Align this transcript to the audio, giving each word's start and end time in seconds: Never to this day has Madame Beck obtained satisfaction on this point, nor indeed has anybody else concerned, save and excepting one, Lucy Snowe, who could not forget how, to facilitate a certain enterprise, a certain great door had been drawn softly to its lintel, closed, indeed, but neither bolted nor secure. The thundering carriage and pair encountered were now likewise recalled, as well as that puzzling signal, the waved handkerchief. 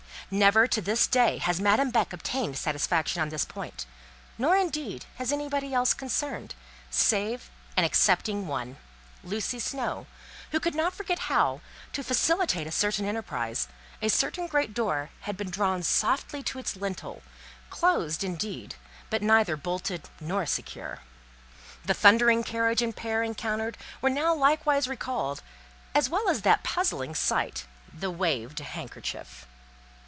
Never 0.33 0.65
to 0.65 0.81
this 0.81 1.07
day 1.07 1.39
has 1.39 1.59
Madame 1.59 1.89
Beck 1.91 2.13
obtained 2.13 2.57
satisfaction 2.57 3.21
on 3.21 3.27
this 3.27 3.43
point, 3.43 3.85
nor 4.37 4.55
indeed 4.55 5.03
has 5.17 5.29
anybody 5.33 5.73
else 5.73 5.93
concerned, 5.93 6.55
save 6.89 7.49
and 7.75 7.85
excepting 7.85 8.47
one, 8.47 8.77
Lucy 9.25 9.59
Snowe, 9.59 10.07
who 10.51 10.61
could 10.61 10.73
not 10.73 10.93
forget 10.93 11.19
how, 11.27 11.59
to 11.91 12.01
facilitate 12.01 12.65
a 12.65 12.71
certain 12.71 13.05
enterprise, 13.05 13.67
a 14.01 14.07
certain 14.07 14.47
great 14.47 14.73
door 14.73 15.09
had 15.19 15.35
been 15.35 15.49
drawn 15.49 15.83
softly 15.83 16.41
to 16.43 16.59
its 16.59 16.77
lintel, 16.77 17.21
closed, 17.69 18.23
indeed, 18.23 18.75
but 19.09 19.21
neither 19.21 19.57
bolted 19.57 20.09
nor 20.21 20.45
secure. 20.45 20.99
The 21.83 21.93
thundering 21.93 22.45
carriage 22.45 22.81
and 22.81 22.95
pair 22.95 23.21
encountered 23.21 23.77
were 24.01 24.09
now 24.09 24.33
likewise 24.33 24.87
recalled, 24.87 25.43
as 25.93 26.09
well 26.09 26.29
as 26.29 26.43
that 26.43 26.63
puzzling 26.63 27.15
signal, 27.15 27.51
the 27.93 28.09
waved 28.11 28.59
handkerchief. 28.59 29.45